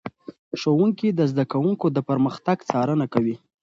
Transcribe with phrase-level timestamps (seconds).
[0.59, 3.35] ښوونکي د زده کوونکو د پرمختګ څارنه کوي.